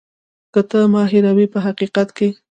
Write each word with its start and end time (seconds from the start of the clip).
که 0.53 0.61
ته 0.69 0.79
ما 0.91 1.03
هېروې 1.11 1.45
په 1.53 1.59
حقیقت 1.65 2.07
کې. 2.17 2.27